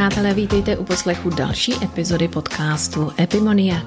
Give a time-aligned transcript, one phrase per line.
[0.00, 3.86] Přátelé, vítejte u poslechu další epizody podcastu Epimoniak.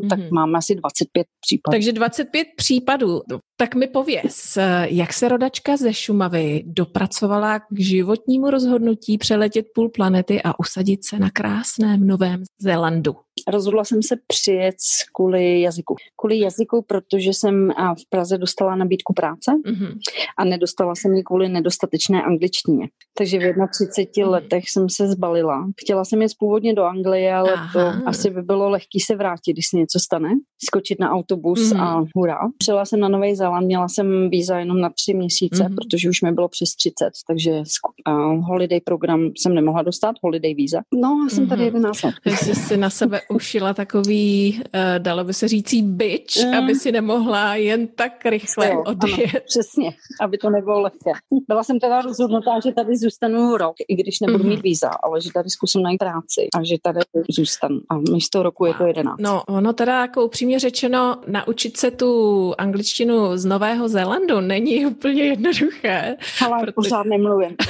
[0.00, 0.08] mm-hmm.
[0.08, 0.28] tak mhm.
[0.32, 1.72] máme asi 25 případů.
[1.72, 3.20] Takže 25 případů.
[3.58, 10.42] Tak mi pověz, jak se rodačka ze Šumavy dopracovala k životnímu rozhodnutí přeletět půl planety
[10.42, 13.14] a usadit se na krásném Novém Zélandu?
[13.48, 14.74] Rozhodla jsem se přijet
[15.14, 15.94] kvůli jazyku.
[16.20, 19.98] Kvůli jazyku, protože jsem v Praze dostala nabídku práce mm-hmm.
[20.38, 22.88] a nedostala jsem ji kvůli nedostatečné angličtině.
[23.18, 23.42] Takže v
[23.72, 24.32] 31 mm.
[24.32, 25.66] letech jsem se zbalila.
[25.80, 27.72] Chtěla jsem jít původně do Anglie, ale Aha.
[27.72, 30.30] to asi by bylo lehký se vrátit, když se něco stane.
[30.68, 31.82] Skočit na autobus mm-hmm.
[31.82, 32.38] a hurá.
[32.58, 35.74] Přijela jsem na Nový Zéland, měla jsem víza jenom na tři měsíce, mm-hmm.
[35.74, 36.94] protože už mi bylo přes 30,
[37.28, 40.80] takže uh, holiday program jsem nemohla dostat, holiday víza.
[40.94, 41.48] No a jsem mm-hmm.
[41.48, 42.14] tady 11 let.
[42.26, 46.54] Jsi si na sebe ušila takový, uh, dalo by se říct, bitch, mm.
[46.54, 49.30] aby si nemohla jen tak rychle jo, odjet.
[49.32, 51.10] Ano, přesně, aby to nebylo lehké.
[51.48, 54.50] Byla jsem teda rozhodnutá, že tady zůstanu rok, i když nebudu mm.
[54.50, 57.80] mít víza, ale že tady zkusím najít práci a že tady zůstanu.
[57.90, 59.20] A místo roku je to jedenáct.
[59.20, 65.22] No, ono teda jako upřímně řečeno, naučit se tu angličtinu z Nového Zélandu není úplně
[65.22, 66.16] jednoduché.
[66.46, 66.72] Ale protože...
[66.72, 67.56] pořád nemluvím.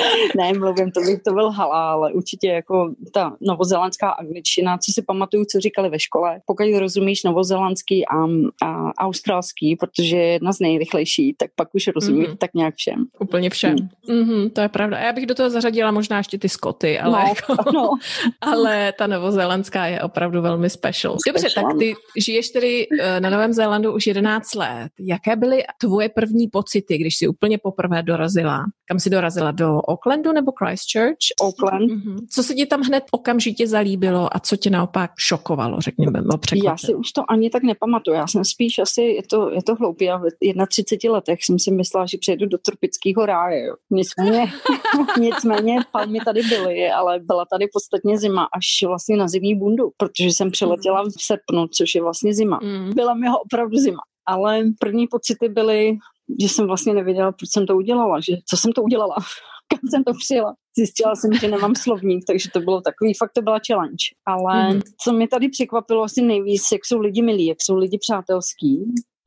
[0.36, 5.02] ne, mluvím, to bych to byl hala, ale určitě jako ta novozelandská angličtina, co si
[5.02, 8.24] pamatuju, co říkali ve škole, pokud rozumíš novozelandský a,
[8.62, 12.36] a australský, protože je jedna z nejrychlejší, tak pak už rozumíš mm-hmm.
[12.36, 13.04] tak nějak všem.
[13.20, 13.76] Úplně všem.
[14.08, 14.14] Mm.
[14.14, 14.96] Mm-hmm, to je pravda.
[14.96, 17.90] A já bych do toho zařadila možná ještě ty Skoty, ale, no, jako, no.
[18.40, 21.16] ale ta novozelandská je opravdu velmi special.
[21.26, 21.70] Dobře, special.
[21.70, 24.90] tak ty žiješ tedy eh, na Novém Zélandu už 11 let.
[25.00, 28.64] Jaké byly tvoje první pocity, když jsi úplně poprvé dorazila?
[28.88, 29.50] Kam jsi dorazila?
[29.50, 31.24] Do Aucklandu nebo Christchurch?
[31.40, 31.90] Auckland.
[31.90, 32.16] Mm-hmm.
[32.30, 36.76] Co se ti tam hned okamžitě zalíbilo a co tě naopak šokovalo, řekněme, no Já
[36.76, 38.16] si už to ani tak nepamatuju.
[38.16, 41.70] Já jsem spíš asi, je to, je to hloupý, já v 31 letech jsem si
[41.70, 43.66] myslela, že přijedu do tropického ráje.
[43.66, 43.74] Jo.
[43.90, 44.52] Nicméně,
[45.20, 50.28] nicméně palmy tady byly, ale byla tady podstatně zima až vlastně na zimní bundu, protože
[50.28, 52.58] jsem přiletěla v srpnu, což je vlastně zima.
[52.62, 52.90] Mm.
[52.94, 55.96] Byla mi ho opravdu zima ale první pocity byly
[56.40, 59.16] že jsem vlastně nevěděla, proč jsem to udělala, že co jsem to udělala,
[59.68, 60.54] kam jsem to přijela.
[60.78, 64.04] Zjistila jsem, že nemám slovník, takže to bylo takový, fakt to byla challenge.
[64.26, 64.80] Ale mm.
[65.02, 68.84] co mi tady překvapilo asi nejvíc, jak jsou lidi milí, jak jsou lidi přátelský,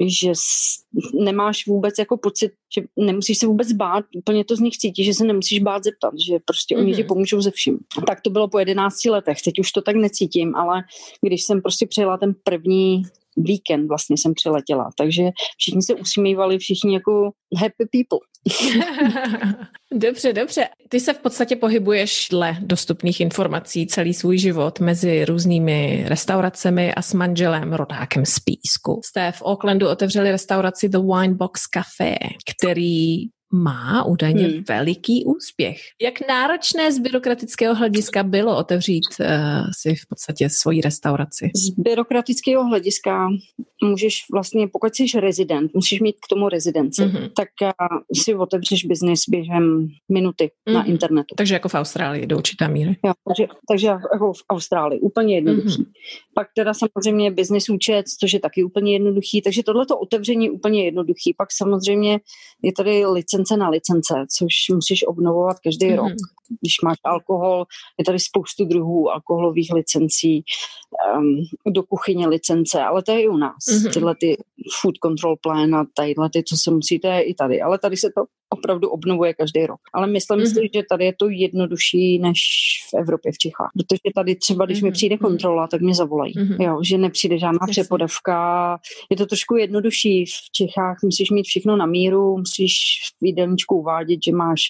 [0.08, 0.32] že
[1.14, 5.14] nemáš vůbec jako pocit, že nemusíš se vůbec bát, úplně to z nich cítí, že
[5.14, 6.80] se nemusíš bát zeptat, že prostě mm-hmm.
[6.80, 7.08] oni ti mhm.
[7.08, 7.80] pomůžou ze vším.
[8.08, 10.84] Tak to bylo po 11 letech, teď už to tak necítím, ale
[11.22, 13.04] když jsem prostě přijela ten první
[13.38, 15.24] víkend vlastně jsem přiletěla, takže
[15.58, 18.20] všichni se usmívali, všichni jako happy people.
[19.94, 20.68] dobře, dobře.
[20.90, 27.02] Ty se v podstatě pohybuješ dle dostupných informací celý svůj život mezi různými restauracemi a
[27.02, 29.02] s manželem rodákem z Písku.
[29.06, 32.16] Jste v Aucklandu otevřeli restauraci The Wine Box Café,
[32.56, 34.64] který má údajně hmm.
[34.70, 35.78] veliký úspěch.
[36.02, 39.28] Jak náročné z byrokratického hlediska bylo otevřít uh,
[39.82, 41.52] si v podstatě svoji restauraci?
[41.56, 43.28] Z byrokratického hlediska
[43.84, 47.30] můžeš vlastně, pokud jsi rezident, musíš mít k tomu rezidenci, mm-hmm.
[47.36, 50.74] tak uh, si otevřeš biznis během minuty mm-hmm.
[50.74, 50.92] na mhm.
[50.92, 51.36] internetu.
[51.38, 52.96] Takže jako v Austrálii do určité míry.
[53.06, 55.84] Jo, takže, takže jako v Austrálii, úplně jednoduchý.
[55.84, 55.92] Mm-hmm.
[56.36, 60.86] Pak teda samozřejmě biznis účet, což je taky úplně jednoduchý, takže tohleto otevření je úplně
[60.86, 61.34] jednoduchý.
[61.38, 62.20] Pak samozřejmě
[62.64, 65.96] je tady licence na licence, což musíš obnovovat každý mm-hmm.
[65.96, 66.14] rok.
[66.62, 67.66] Když máš alkohol,
[68.00, 70.44] je tady spoustu druhů alkoholových licencí,
[71.18, 73.64] um, do kuchyně licence, ale to je i u nás.
[73.70, 73.94] Mm-hmm.
[73.94, 74.38] Tyhle ty
[74.82, 77.62] food control plan a tadyhle ty, co se musíte, i tady.
[77.62, 79.80] Ale tady se to opravdu obnovuje každý rok.
[79.94, 80.54] Ale myslím mm-hmm.
[80.54, 82.40] si, že tady je to jednodušší než
[82.90, 83.72] v Evropě, v Čechách.
[83.78, 84.84] Protože tady třeba, když mm-hmm.
[84.84, 84.94] mi mhm.
[84.94, 85.22] přijde mhm.
[85.22, 86.34] kontrola, tak mě zavolají.
[86.34, 86.64] Mm-hmm.
[86.64, 87.72] Jo, že nepřijde žádná Jasně.
[87.72, 88.78] přepodavka.
[89.10, 90.26] Je to trošku jednodušší.
[90.26, 92.74] V Čechách musíš mít všechno na míru, musíš
[93.22, 94.62] v jídelníčku uvádět, že máš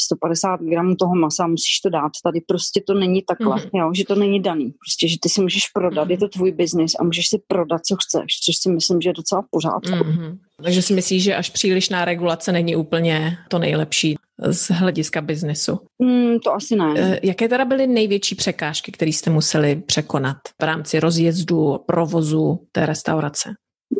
[0.00, 2.12] 150 gramů toho masa, musíš to dát.
[2.24, 3.78] Tady prostě to není takhle, mm-hmm.
[3.78, 4.72] jo, že to není daný.
[4.84, 6.10] Prostě, že ty si můžeš prodat, mm-hmm.
[6.10, 9.12] je to tvůj biznis a můžeš si prodat, co chceš, což si myslím, že je
[9.12, 10.04] docela v pořádku.
[10.04, 10.38] Mm-hmm.
[10.62, 15.78] Takže si myslíš, že až přílišná regulace není úplně to nejlepší z hlediska biznesu?
[15.98, 16.94] Mm, to asi ne.
[16.96, 22.86] Eh, jaké teda byly největší překážky, které jste museli překonat v rámci rozjezdu, provozu té
[22.86, 23.50] restaurace?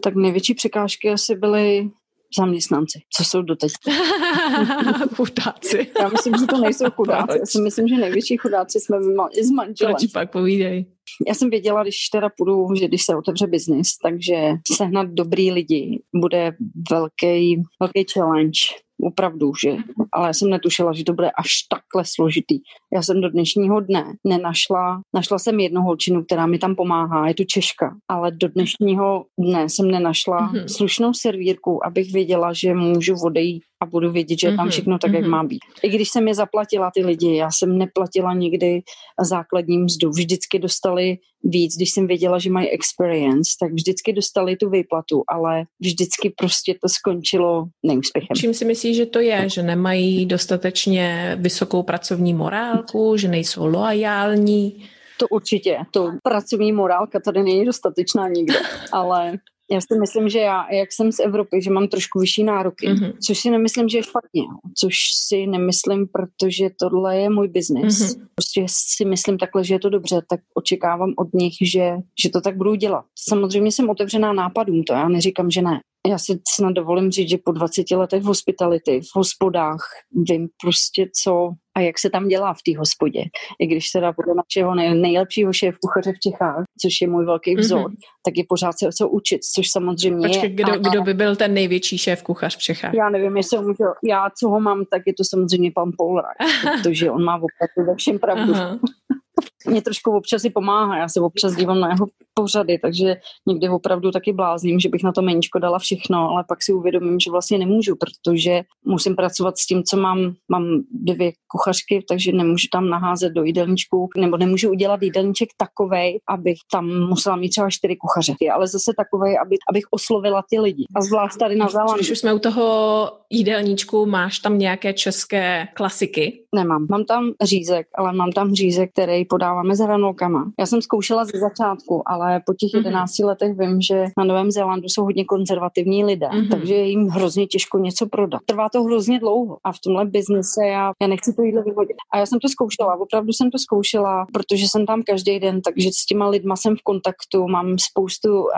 [0.02, 1.90] Tak největší překážky asi byly
[2.38, 3.72] zaměstnanci, co jsou doteď.
[5.16, 5.86] chudáci.
[6.00, 7.38] Já myslím, že to nejsou chudáci.
[7.38, 8.96] Já si myslím, že největší chudáci jsme
[9.42, 9.94] s manželem.
[9.94, 10.86] Proč pak povídej?
[11.28, 14.34] Já jsem věděla, když teda půjdu, že když se otevře biznis, takže
[14.76, 16.52] sehnat dobrý lidi bude
[16.90, 18.58] velký, velký challenge
[19.04, 19.76] opravdu, že,
[20.12, 22.58] ale já jsem netušila, že to bude až takhle složitý.
[22.94, 27.34] Já jsem do dnešního dne nenašla, našla jsem jednu holčinu, která mi tam pomáhá, je
[27.34, 30.64] to Češka, ale do dnešního dne jsem nenašla mm-hmm.
[30.76, 34.98] slušnou servírku, abych věděla, že můžu odejít a budu vědět, že je tam mhm, všechno
[34.98, 35.14] tak, mm-hmm.
[35.14, 35.60] jak má být.
[35.82, 38.82] I když jsem je zaplatila ty lidi, já jsem neplatila nikdy
[39.20, 44.70] základní mzdu, vždycky dostali víc, když jsem věděla, že mají experience, tak vždycky dostali tu
[44.70, 48.36] výplatu, ale vždycky prostě to skončilo neúspěchem.
[48.36, 49.48] Čím si myslíš, že to je?
[49.48, 54.84] Že nemají dostatečně vysokou pracovní morálku, že nejsou loajální?
[55.18, 55.78] To určitě.
[55.90, 58.58] To pracovní morálka tady není dostatečná nikde,
[58.92, 59.38] ale
[59.74, 63.12] já si myslím, že já, jak jsem z Evropy, že mám trošku vyšší nároky, mm-hmm.
[63.26, 64.42] což si nemyslím, že je špatně,
[64.78, 67.98] což si nemyslím, protože tohle je můj biznis.
[67.98, 68.26] Mm-hmm.
[68.34, 71.92] Prostě si myslím takhle, že je to dobře, tak očekávám od nich, že,
[72.22, 73.04] že to tak budou dělat.
[73.28, 75.80] Samozřejmě jsem otevřená nápadům, to já neříkám, že ne.
[76.08, 79.80] Já si snad dovolím říct, že po 20 letech v hospitality, v hospodách,
[80.28, 83.24] vím prostě, co a jak se tam dělá v té hospodě.
[83.60, 87.56] I když teda podle našeho nej, nejlepšího šéf kuchaře v Čechách, což je můj velký
[87.56, 87.96] vzor, mm-hmm.
[88.24, 90.56] tak je pořád se co učit, což samozřejmě Počkej, je.
[90.56, 92.94] Kdo, a, kdo by byl ten největší šéf kuchař v Čechách?
[92.94, 96.36] Já nevím, jestli můžu, já co ho mám, tak je to samozřejmě pan Polrak,
[96.82, 98.54] protože on má opravdu ve všem pravdu.
[98.54, 98.78] Aha
[99.66, 100.96] mě trošku občas i pomáhá.
[100.96, 103.16] Já se občas dívám na jeho pořady, takže
[103.48, 107.20] někdy opravdu taky blázním, že bych na to meničko dala všechno, ale pak si uvědomím,
[107.20, 110.32] že vlastně nemůžu, protože musím pracovat s tím, co mám.
[110.50, 116.56] Mám dvě kuchařky, takže nemůžu tam naházet do jídelníčku, nebo nemůžu udělat jídelníček takovej, abych
[116.72, 120.84] tam musela mít třeba čtyři kuchaře, ale zase takovej, aby, abych oslovila ty lidi.
[120.96, 121.94] A zvlášť tady na Zélandu.
[121.94, 126.44] Když už jsme u toho jídelníčku, máš tam nějaké české klasiky?
[126.54, 126.86] Nemám.
[126.90, 130.52] Mám tam řízek, ale mám tam řízek, který podáváme s hranolkama.
[130.60, 133.26] Já jsem zkoušela ze začátku, ale po těch 11 mm-hmm.
[133.26, 136.50] letech vím, že na Novém Zélandu jsou hodně konzervativní lidé, mm-hmm.
[136.50, 138.40] takže je jim hrozně těžko něco prodat.
[138.46, 141.96] Trvá to hrozně dlouho a v tomhle biznise já, já nechci to jídlo vyhodit.
[142.12, 145.88] A já jsem to zkoušela, opravdu jsem to zkoušela, protože jsem tam každý den, takže
[145.92, 148.48] s těma lidma jsem v kontaktu, mám spoustu uh,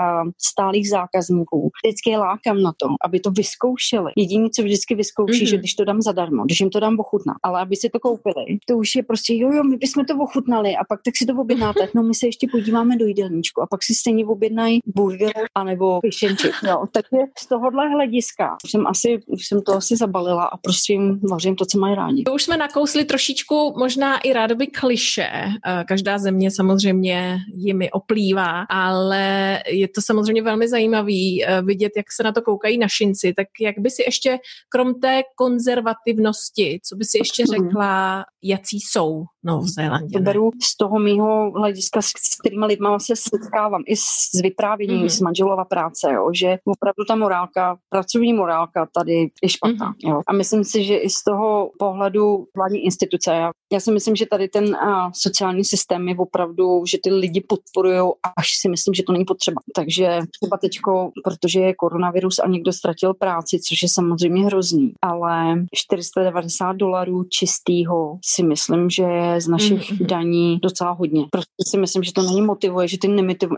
[0.51, 1.71] stálých zákazníků.
[1.85, 4.13] Vždycky je lákám na to, aby to vyzkoušeli.
[4.17, 5.51] Jediné, co vždycky vyzkouší, mm-hmm.
[5.51, 8.45] že když to dám zadarmo, když jim to dám ochutnat, ale aby si to koupili,
[8.67, 11.33] to už je prostě, jo, jo, my bychom to ochutnali a pak tak si to
[11.33, 11.89] objednáte.
[11.95, 16.31] No my se ještě podíváme do jídelníčku a pak si stejně objednají burger anebo fish
[16.31, 16.53] and chip.
[16.67, 16.85] Jo.
[16.93, 21.57] Takže z tohohle hlediska jsem asi, už jsem to asi zabalila a prostě jim vařím
[21.57, 22.25] to, co mají rádi.
[22.35, 25.29] Už jsme nakousli trošičku možná i rádoby kliše.
[25.67, 32.07] Eh, každá země samozřejmě jimi oplývá, ale je to samozřejmě velmi zajímavý eh, vidět, jak
[32.13, 33.35] se na to koukají našinci.
[33.35, 34.39] Tak jak by si ještě,
[34.69, 40.19] krom té konzervativnosti, co by si ještě řekla, jací jsou Novou Zélandě.
[40.19, 45.17] To beru z toho mýho hlediska, s kterými lidma se setkávám, i s vyprávěním mm-hmm.
[45.17, 49.93] z manželova práce, jo, že opravdu ta morálka, pracovní morálka tady je špatná.
[49.93, 50.11] Mm-hmm.
[50.11, 50.21] Jo.
[50.27, 54.27] A myslím si, že i z toho pohledu vládní instituce, já, já si myslím, že
[54.27, 59.03] tady ten a, sociální systém je opravdu, že ty lidi podporují, až si myslím, že
[59.03, 59.61] to není potřeba.
[59.75, 65.65] Takže třeba teďko, protože je koronavirus a někdo ztratil práci, což je samozřejmě hrozný, ale
[65.75, 70.07] 490 dolarů čistýho si myslím, že je z našich mm-hmm.
[70.07, 71.25] daní docela hodně.
[71.31, 73.09] Prostě si myslím, že to není motivuje, že ty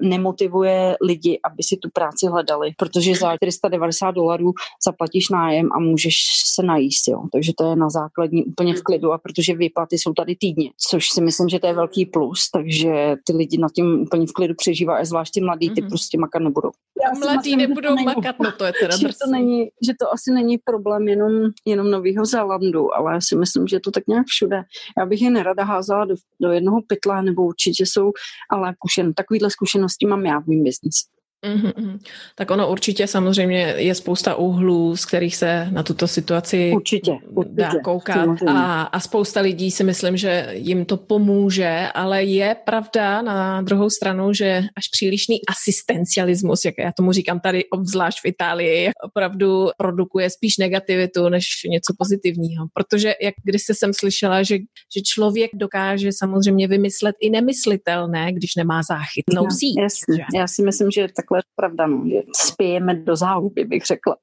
[0.02, 4.52] nemotivuje lidi, aby si tu práci hledali, protože za 490 dolarů
[4.86, 6.14] zaplatíš nájem a můžeš
[6.54, 7.22] se najíst, jo.
[7.32, 11.08] Takže to je na základní úplně v klidu a protože výplaty jsou tady týdně, což
[11.10, 14.54] si myslím, že to je velký plus, takže ty lidi nad tím úplně v klidu
[14.54, 15.88] přežívají, a zvláště mladí, ty mm-hmm.
[15.88, 16.70] prostě makat nebudou.
[17.04, 20.12] Já mladí myslím, nebudou to makat, no to je teda že to, není, že to
[20.12, 21.32] asi není problém jenom,
[21.66, 24.62] jenom Nového Zélandu, ale já si myslím, že to tak nějak všude.
[24.98, 28.12] Já bych je nerada házela do, do jednoho pytla, nebo určitě jsou,
[28.50, 31.17] ale kušen, takovýhle zkušenosti mám já v mým biznisu.
[31.46, 31.98] Mm-hmm.
[32.34, 37.54] Tak ono určitě samozřejmě je spousta úhlů, z kterých se na tuto situaci určitě, určitě,
[37.54, 43.22] dá koukat a, a spousta lidí si myslím, že jim to pomůže, ale je pravda
[43.22, 48.90] na druhou stranu, že až přílišný asistencialismus, jak já tomu říkám tady obzvlášť v Itálii,
[49.04, 54.58] opravdu produkuje spíš negativitu než něco pozitivního, protože jak když se jsem slyšela, že,
[54.96, 59.76] že člověk dokáže samozřejmě vymyslet i nemyslitelné, když nemá záchytnou no, síť.
[59.78, 60.24] Jasně.
[60.34, 64.16] Já si myslím, že tak takhle pravda, no, že spějeme do záhuby, bych řekla.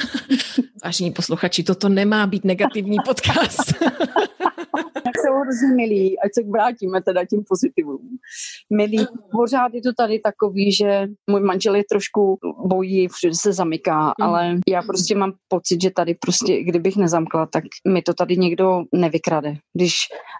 [0.84, 3.74] Vážení posluchači, toto nemá být negativní podcast.
[5.04, 8.08] tak jsou hrozně milí, ať se vrátíme teda tím pozitivům.
[8.72, 14.04] Milí, pořád je to tady takový, že můj manžel je trošku bojí, všude se zamyká,
[14.04, 14.12] mm.
[14.26, 18.82] ale já prostě mám pocit, že tady prostě, kdybych nezamkla, tak mi to tady někdo
[18.94, 19.54] nevykrade.
[19.76, 19.94] Když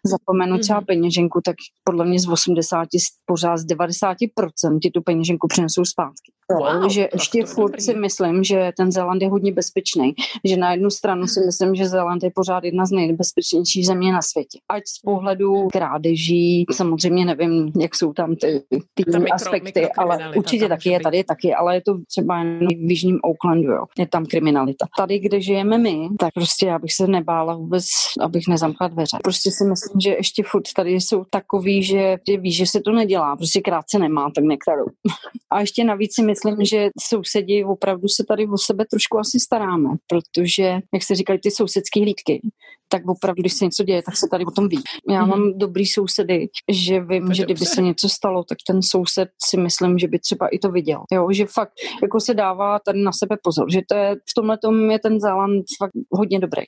[0.07, 0.87] zapomenu třeba mm.
[0.87, 2.89] peněženku, tak podle mě z 80,
[3.27, 6.33] pořád z 90% ti tu peněženku přinesou zpátky.
[6.55, 10.15] Wow, že ještě furt si myslím, že ten Zéland je hodně bezpečný.
[10.45, 14.23] Že na jednu stranu si myslím, že Zéland je pořád jedna z nejbezpečnějších země na
[14.23, 14.59] světě.
[14.69, 18.63] Ať z pohledu krádeží, samozřejmě nevím, jak jsou tam ty,
[18.95, 22.91] ty mikro, aspekty, ale určitě taky je, tady je taky, ale je to třeba v
[22.91, 23.85] Jižním Oaklandu, jo.
[23.99, 24.87] je tam kriminalita.
[24.97, 27.85] Tady, kde žijeme my, tak prostě já bych se nebála vůbec,
[28.21, 29.17] abych nezamkla dveře.
[29.23, 33.37] Prostě si myslím, že ještě furt tady jsou takový, že víš, že se to nedělá,
[33.37, 34.87] prostě krátce nemá, tak nekradou.
[35.51, 39.89] A ještě navíc si myslím, že sousedi opravdu se tady o sebe trošku asi staráme,
[40.07, 42.41] protože, jak se říkají, ty sousedské hlídky,
[42.89, 44.83] tak opravdu, když se něco děje, tak se tady o tom ví.
[45.11, 45.29] Já mm-hmm.
[45.29, 49.57] mám dobrý sousedy, že vím, to že kdyby se něco stalo, tak ten soused si
[49.57, 51.01] myslím, že by třeba i to viděl.
[51.13, 51.73] Jo, že fakt
[52.03, 55.21] jako se dává tady na sebe pozor, že to je, v tomhle tom je ten
[55.21, 56.63] Záland fakt hodně dobrý.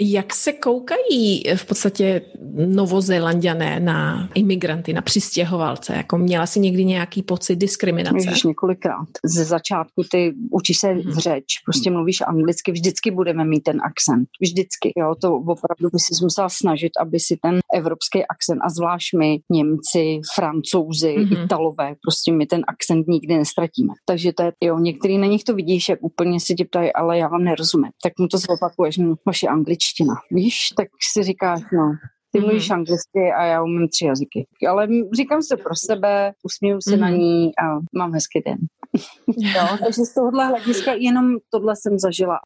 [0.00, 2.22] Jak se koukají v podstatě
[2.66, 5.94] novozélandiané na imigranty, na přistěhovalce?
[5.94, 8.28] Jako měla si někdy nějaký pocit diskriminace?
[8.28, 9.06] Ježiš, několikrát.
[9.24, 14.28] Ze začátku ty učíš se v řeč, prostě mluvíš anglicky, vždycky budeme mít ten akcent.
[14.40, 14.92] Vždycky.
[14.96, 19.38] Jo, to opravdu by si musela snažit, aby si ten evropský akcent, a zvlášť my,
[19.50, 21.44] Němci, Francouzi, mm-hmm.
[21.44, 23.92] Italové, prostě my ten akcent nikdy nestratíme.
[24.06, 27.18] Takže to je, jo, některý na nich to vidíš, jak úplně si tě ptají, ale
[27.18, 27.90] já vám nerozumím.
[28.02, 30.14] Tak mu to zopakuješ, vaše angličtina angličtina.
[30.30, 31.92] Víš, tak si říkáš, no,
[32.32, 32.42] ty mm-hmm.
[32.42, 34.46] mluvíš anglicky a já umím tři jazyky.
[34.68, 37.00] Ale říkám se pro sebe, usmíju se mm-hmm.
[37.00, 38.58] na ní a mám hezký den.
[39.54, 42.38] jo, takže z tohohle hlediska jenom tohle jsem zažila.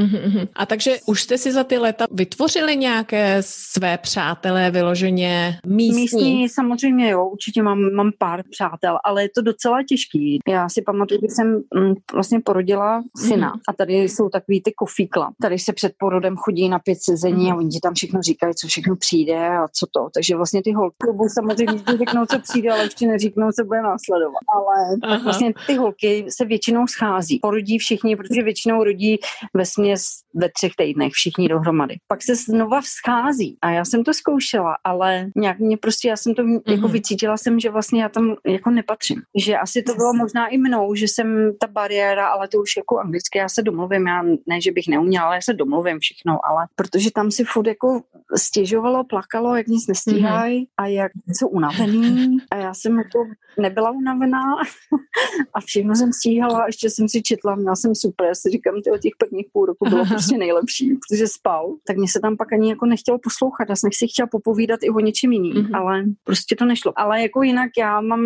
[0.00, 0.48] Mm-hmm.
[0.54, 6.00] A takže už jste si za ty léta vytvořili nějaké své přátelé vyloženě místní?
[6.00, 10.38] Místní samozřejmě jo, určitě mám, mám pár přátel, ale je to docela těžký.
[10.48, 13.60] Já si pamatuju, když jsem mm, vlastně porodila syna mm-hmm.
[13.68, 15.32] a tady jsou takový ty kofíkla.
[15.42, 17.52] Tady se před porodem chodí na pět sezení mm-hmm.
[17.52, 20.08] a oni ti tam všechno říkají, co všechno přijde a co to.
[20.14, 20.96] Takže vlastně ty holky
[21.34, 24.40] samozřejmě řeknou, co přijde, ale ještě neříknou, co bude následovat.
[24.54, 27.38] Ale tak vlastně ty holky se většinou schází.
[27.42, 29.18] Porodí všichni, protože většinou rodí
[29.54, 31.96] ve směs ve třech týdnech všichni dohromady.
[32.08, 36.34] Pak se znova schází a já jsem to zkoušela, ale nějak mě prostě, já jsem
[36.34, 36.72] to mm-hmm.
[36.72, 39.22] jako vycítila jsem, že vlastně já tam jako nepatřím.
[39.36, 42.98] Že asi to bylo možná i mnou, že jsem ta bariéra, ale to už jako
[42.98, 46.66] anglicky, já se domluvím, já ne, že bych neuměla, ale já se domluvím všechno, ale
[46.76, 48.02] protože tam si furt jako
[48.36, 50.68] stěžovalo, plakalo, jak nic nestíhají mm-hmm.
[50.76, 53.18] a jak jsou unavený a já jsem jako
[53.60, 54.40] nebyla unavená
[55.54, 58.90] a všechno jsem stíhala, ještě jsem si četla, měla jsem super, já si říkám, ty
[58.90, 62.52] o těch prvních půl roku bylo prostě nejlepší, protože spal, tak mě se tam pak
[62.52, 65.78] ani jako nechtělo poslouchat, já jsem si chtěla popovídat i o něčem jiným, mm-hmm.
[65.78, 66.92] ale prostě to nešlo.
[66.96, 68.20] Ale jako jinak já mám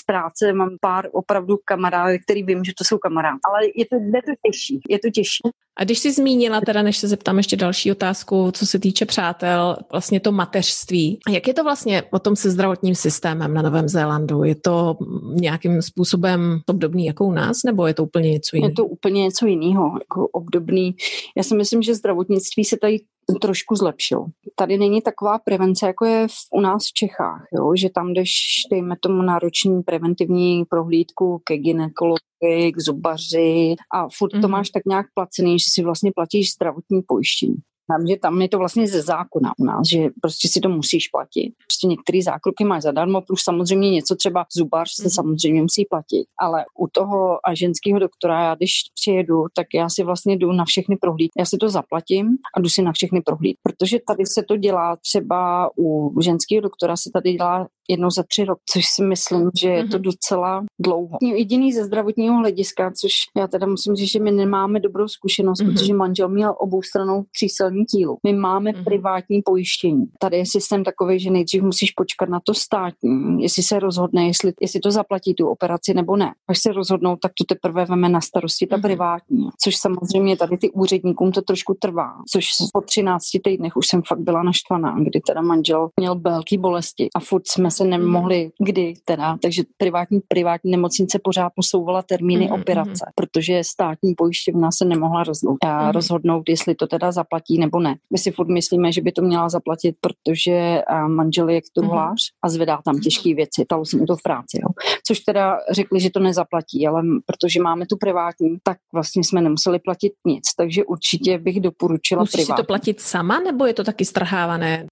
[0.00, 3.96] z práce, mám pár opravdu kamarádů, který vím, že to jsou kamarádi, ale je to,
[3.96, 5.42] je to těžší, je to těžší.
[5.78, 9.76] A když jsi zmínila, teda než se zeptám ještě další otázku, co se týče přátel,
[9.92, 11.18] vlastně to mateřství.
[11.30, 14.44] Jak je to vlastně potom se zdravotním systémem na Novém Zélandu?
[14.44, 14.96] Je to
[15.34, 18.70] nějakým způsobem obdobný jako u nás, nebo je to úplně něco jiného?
[18.70, 20.94] Je to úplně něco jiného, jako obdobný.
[21.36, 22.98] Já si myslím, že zdravotnictví se tady
[23.38, 24.24] trošku zlepšil.
[24.56, 27.72] Tady není taková prevence, jako je v, u nás v Čechách, jo?
[27.76, 28.30] že tam jdeš,
[28.70, 34.40] dejme tomu, nároční preventivní prohlídku ke ginekologi, k zubaři a furt mm-hmm.
[34.40, 34.50] to mhm.
[34.50, 37.56] máš tak nějak placený, že si vlastně platíš zdravotní pojištění.
[37.88, 41.08] Tam, že tam je to vlastně ze zákona u nás, že prostě si to musíš
[41.08, 41.54] platit.
[41.66, 45.10] Prostě některé zákroky máš zadarmo, plus samozřejmě něco třeba zubař se mm.
[45.10, 46.24] samozřejmě musí platit.
[46.40, 50.64] Ale u toho a ženského doktora, já když přijedu, tak já si vlastně jdu na
[50.64, 51.38] všechny prohlídky.
[51.38, 53.60] Já si to zaplatím a jdu si na všechny prohlídky.
[53.62, 58.44] Protože tady se to dělá třeba u ženského doktora se tady dělá jednou za tři
[58.44, 60.02] roky, což si myslím, že je to mhm.
[60.02, 61.18] docela dlouho.
[61.22, 65.72] Jediný ze zdravotního hlediska, což já teda musím říct, že my nemáme dobrou zkušenost, mm-hmm.
[65.72, 68.18] protože manžel měl obou stranou tříselní tílu.
[68.26, 68.84] My máme mm-hmm.
[68.84, 70.04] privátní pojištění.
[70.18, 74.52] Tady je systém takový, že nejdřív musíš počkat na to státní, jestli se rozhodne, jestli,
[74.60, 76.32] jestli to zaplatí tu operaci nebo ne.
[76.48, 78.82] Až se rozhodnou, tak to teprve veme na starosti ta mm-hmm.
[78.82, 79.48] privátní.
[79.64, 82.12] Což samozřejmě tady ty úředníkům to trošku trvá.
[82.32, 87.08] Což po 13 týdnech už jsem fakt byla naštvaná, kdy teda manžel měl velký bolesti
[87.16, 92.60] a furt jsme se nemohli kdy teda, takže privátní, privátní nemocnice pořád posouvala termíny mm-hmm.
[92.60, 95.92] operace, protože státní pojišťovna se nemohla rozhodnout, mm-hmm.
[95.92, 97.96] rozhodnout, jestli to teda zaplatí nebo ne.
[98.12, 102.38] My si furt myslíme, že by to měla zaplatit, protože manžel je truhlář mm-hmm.
[102.42, 104.58] a zvedá tam těžké věci, stalo se mu to v práci.
[104.62, 104.68] Jo.
[105.06, 109.78] Což teda řekli, že to nezaplatí, ale protože máme tu privátní, tak vlastně jsme nemuseli
[109.78, 112.52] platit nic, takže určitě bych doporučila Musíš privátní.
[112.52, 114.86] si to platit sama, nebo je to taky strhávané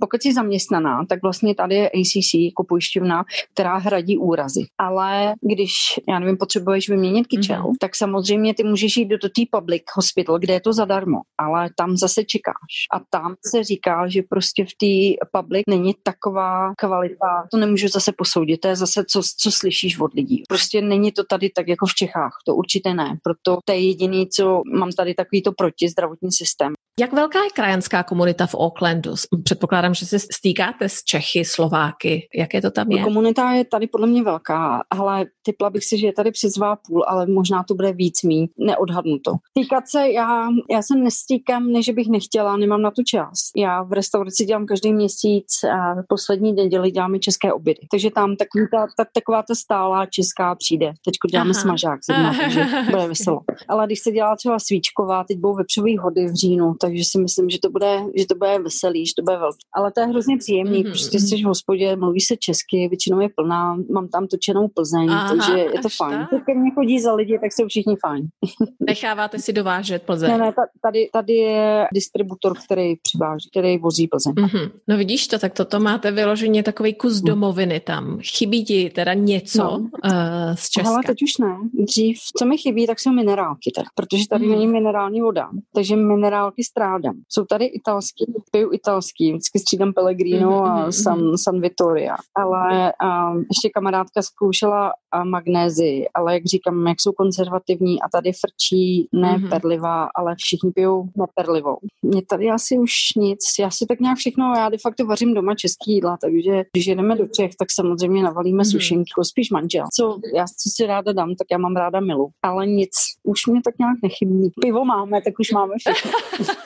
[0.00, 4.60] pokud jsi zaměstnaná, tak vlastně tady je ACC jako pojišťovna, která hradí úrazy.
[4.78, 5.70] Ale když,
[6.08, 7.76] já nevím, potřebuješ vyměnit kyčel, mm-hmm.
[7.80, 11.70] tak samozřejmě ty můžeš jít do, do té public hospital, kde je to zadarmo, ale
[11.76, 12.72] tam zase čekáš.
[12.92, 18.12] A tam se říká, že prostě v té public není taková kvalita, to nemůžu zase
[18.18, 20.42] posoudit, to je zase, co, co slyšíš od lidí.
[20.48, 23.18] Prostě není to tady tak jako v Čechách, to určitě ne.
[23.22, 26.72] Proto to je jediný, co mám tady takový to proti zdravotní systém.
[27.00, 29.14] Jak velká je krajanská komunita v Aucklandu?
[29.44, 32.28] Předpokládám, že se stýkáte s Čechy, Slováky.
[32.36, 33.02] Jaké to tam je?
[33.02, 36.76] Komunita je tady podle mě velká, ale typla bych si, že je tady přes dva
[36.76, 38.46] půl, ale možná to bude víc mý.
[38.58, 39.32] Neodhadnu to.
[39.54, 43.50] Týkat se, já, já se nestýkám, než bych nechtěla, nemám na tu čas.
[43.56, 47.80] Já v restauraci dělám každý měsíc a poslední neděli děláme české obědy.
[47.90, 50.86] Takže tam takový ta, ta, taková ta stálá česká přijde.
[51.04, 51.60] Teď děláme Aha.
[51.60, 53.40] smažák, zrovna, takže bude veselo.
[53.68, 57.50] Ale když se dělá třeba svíčková, teď budou vepřový hody v říjnu, takže si myslím,
[57.50, 59.58] že to bude, že to bude veselý, že to bude velký.
[59.74, 60.90] Ale to je hrozně příjemný, mm-hmm.
[60.90, 65.28] prostě jsi v hospodě, mluví se česky, většinou je plná, mám tam točenou Plzeň, Aha,
[65.28, 66.26] takže je to fajn.
[66.30, 66.44] Tak.
[66.44, 68.26] Když mě chodí za lidi, tak jsou všichni fajn.
[68.86, 70.30] Necháváte si dovážet Plzeň?
[70.30, 74.32] Ne, ne, tady, tady je distributor, který přiváží, který vozí Plzeň.
[74.32, 74.70] Mm-hmm.
[74.88, 77.26] No vidíš to, tak toto máte vyloženě takový kus mm.
[77.26, 78.18] domoviny tam.
[78.38, 79.78] Chybí ti teda něco no.
[79.78, 80.90] uh, z Česka?
[80.90, 81.56] Ale teď už ne.
[81.84, 84.50] Dřív, co mi chybí, tak jsou minerálky, tak, protože tady mm.
[84.50, 87.14] není minerální voda, takže minerálky strádám.
[87.28, 90.72] Jsou tady italský, piju italský, vždycky střídám Pellegrino mm-hmm.
[90.72, 91.36] a mhm, San, mhm.
[91.36, 92.16] San Vittoria.
[92.34, 98.32] Ale um, ještě kamarádka zkoušela a magnézy, ale jak říkám, jak jsou konzervativní a tady
[98.32, 99.48] frčí ne mm-hmm.
[99.48, 101.76] perlivá, ale všichni pijou neperlivou.
[102.02, 105.54] Mě tady asi už nic, já si tak nějak všechno, já de facto vařím doma
[105.54, 108.72] český jídla, takže když jedeme do Čech, tak samozřejmě navalíme mm-hmm.
[108.72, 109.84] sušenky, spíš manžel.
[109.96, 112.90] Co já co si ráda dám, tak já mám ráda milu, ale nic,
[113.24, 114.50] už mě tak nějak nechybí.
[114.60, 116.10] Pivo máme, tak už máme všechno.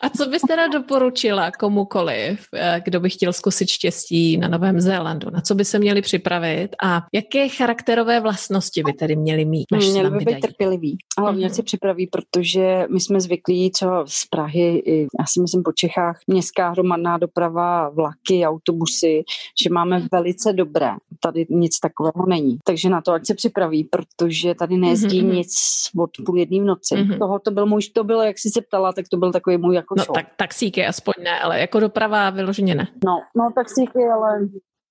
[0.00, 5.30] A co bys teda doporučila komukoliv, eh, kdo by chtěl zkusit štěstí na Novém Zélandu?
[5.30, 9.66] Na co by se měli připravit a jaké charakterové vlastnosti by tedy měli mít?
[9.76, 10.98] Měli by být trpěliví.
[11.18, 11.54] A hlavně mm-hmm.
[11.54, 16.18] se připraví, protože my jsme zvyklí co z Prahy, i, já si myslím po Čechách,
[16.26, 19.22] městská hromadná doprava, vlaky, autobusy,
[19.62, 20.90] že máme velice dobré.
[21.20, 22.58] Tady nic takového není.
[22.64, 25.34] Takže na to, ať se připraví, protože tady nejezdí mm-hmm.
[25.34, 25.52] nic
[25.98, 26.94] od půl jedné v noci.
[26.94, 27.18] Mm-hmm.
[27.18, 29.74] Toho to byl můj, to bylo, jak jsi se ptala, tak to byl takový můj
[29.74, 32.86] jako No tak taxíky aspoň ne, ale jako doprava vyloženě ne.
[33.04, 34.38] No, no taxíky, ale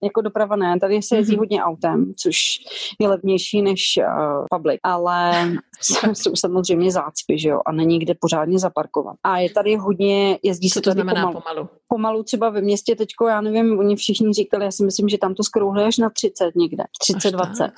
[0.04, 1.40] jako doprava ne, tady se jezdí mm-hmm.
[1.40, 2.38] hodně autem, což
[3.00, 5.50] je levnější než uh, public, ale
[6.14, 9.16] jsou samozřejmě zácpy, že jo, a není kde pořádně zaparkovat.
[9.24, 11.42] A je tady hodně, jezdí Co se to tady znamená pomalu.
[11.42, 11.70] pomalu?
[11.88, 15.34] Pomalu třeba ve městě teďko, já nevím, oni všichni říkali, já si myslím, že tam
[15.34, 17.72] to skrouhli až na 30 někde, 30-20.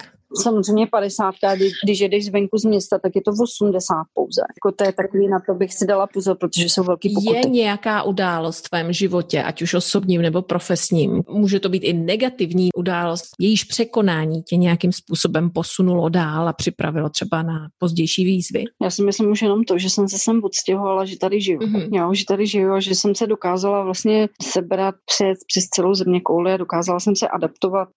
[0.43, 4.41] Samozřejmě 50, když, když jedeš zvenku z města, tak je to 80 pouze.
[4.41, 7.37] Jako to je takový, na to bych si dala pozor, protože jsou velký pokuty.
[7.37, 11.93] Je nějaká událost v tvém životě, ať už osobním nebo profesním, může to být i
[11.93, 18.63] negativní událost, jejíž překonání tě nějakým způsobem posunulo dál a připravilo třeba na pozdější výzvy?
[18.83, 21.59] Já si myslím už jenom to, že jsem se sem odstěhovala, že tady žiju.
[21.59, 21.89] Mm-hmm.
[21.91, 26.21] Jo, že tady žiju a že jsem se dokázala vlastně sebrat přes, přes celou země
[26.21, 27.89] kouli a dokázala jsem se adaptovat.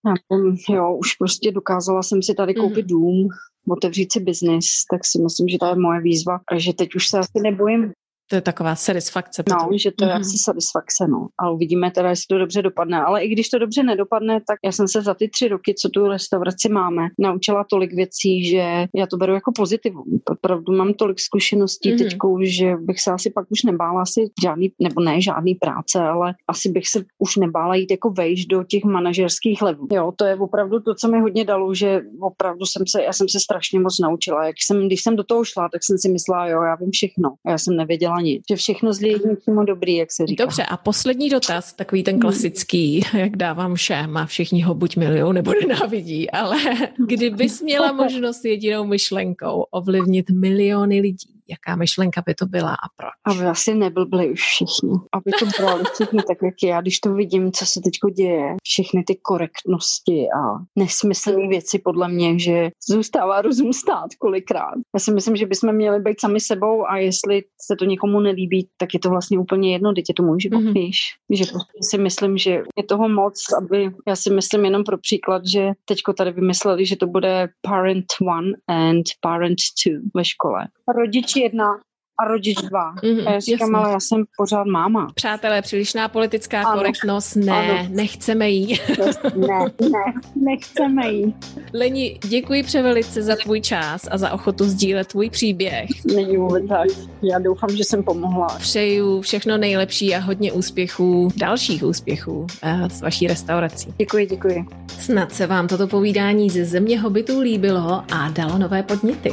[0.68, 2.88] Jo, už prostě dokázala jsem si tady koupit mm-hmm.
[2.88, 3.28] dům,
[3.68, 7.08] otevřít si biznis, tak si myslím, že to je moje výzva a že teď už
[7.08, 7.92] se asi nebojím
[8.30, 9.42] to je taková satisfakce.
[9.50, 10.20] No, že to je mm-hmm.
[10.20, 11.28] asi satisfakce, no.
[11.38, 13.02] A uvidíme teda, jestli to dobře dopadne.
[13.02, 15.88] Ale i když to dobře nedopadne, tak já jsem se za ty tři roky, co
[15.88, 20.04] tu restauraci máme, naučila tolik věcí, že já to beru jako pozitivum.
[20.30, 21.98] Opravdu mám tolik zkušeností mm-hmm.
[21.98, 26.34] teďkou, že bych se asi pak už nebála asi žádný, nebo ne žádný práce, ale
[26.48, 29.86] asi bych se už nebála jít jako vejš do těch manažerských levů.
[29.92, 33.28] Jo, to je opravdu to, co mi hodně dalo, že opravdu jsem se, já jsem
[33.28, 34.46] se strašně moc naučila.
[34.46, 37.34] Jak jsem, když jsem do toho šla, tak jsem si myslela, jo, já vím všechno.
[37.46, 38.42] Já jsem nevěděla nic.
[38.50, 40.44] Že všechno zlý je něčemu dobrý, jak se říká.
[40.44, 45.34] Dobře, a poslední dotaz, takový ten klasický, jak dávám všem a všichni ho buď milují
[45.34, 46.56] nebo nenávidí, ale
[47.06, 53.10] kdybys měla možnost jedinou myšlenkou ovlivnit miliony lidí, jaká myšlenka by to byla a proč?
[53.24, 54.94] Aby asi neblbli už všichni.
[55.12, 59.04] Aby to brali všichni tak, jak já, když to vidím, co se teď děje, všechny
[59.06, 60.40] ty korektnosti a
[60.78, 64.74] nesmyslné věci podle mě, že zůstává rozum stát kolikrát.
[64.94, 68.68] Já si myslím, že bychom měli být sami sebou a jestli se to někomu nelíbí,
[68.76, 70.72] tak je to vlastně úplně jedno, teď je to můj život, mm-hmm.
[70.72, 70.98] víš.
[71.30, 75.42] Že prostě si myslím, že je toho moc, aby, já si myslím jenom pro příklad,
[75.46, 78.06] že teďko tady vymysleli, že to bude parent
[78.38, 80.68] one and parent two ve škole.
[80.96, 81.66] Rodiči jedna
[82.20, 82.94] a rodič dva.
[82.94, 83.76] Mm-hmm, a já říkám, jasně.
[83.76, 85.08] ale já jsem pořád máma.
[85.14, 86.78] Přátelé, přílišná politická ano.
[86.78, 87.88] korektnost, ne, ano.
[87.88, 88.78] nechceme jí.
[89.36, 90.04] ne, ne,
[90.36, 91.34] nechceme jí.
[91.74, 95.88] Leni, děkuji převelice za tvůj čas a za ochotu sdílet tvůj příběh.
[96.14, 96.88] Není vůbec tak.
[97.22, 98.46] Já doufám, že jsem pomohla.
[98.46, 103.94] Přeju všechno nejlepší a hodně úspěchů, dalších úspěchů eh, s vaší restaurací.
[103.98, 104.66] Děkuji, děkuji.
[104.98, 109.30] Snad se vám toto povídání ze země hobitů líbilo a dalo nové podněty.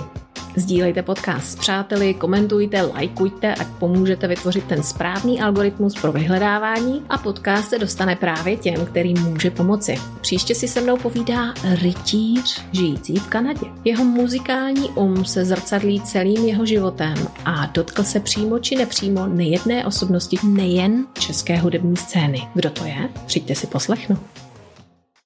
[0.57, 7.17] Sdílejte podcast s přáteli, komentujte, lajkujte, ať pomůžete vytvořit ten správný algoritmus pro vyhledávání a
[7.17, 9.95] podcast se dostane právě těm, kterým může pomoci.
[10.21, 13.67] Příště si se mnou povídá rytíř žijící v Kanadě.
[13.85, 17.15] Jeho muzikální um se zrcadlí celým jeho životem
[17.45, 22.47] a dotkl se přímo či nepřímo nejedné osobnosti nejen české hudební scény.
[22.53, 23.09] Kdo to je?
[23.25, 24.46] Přijďte si poslechnout.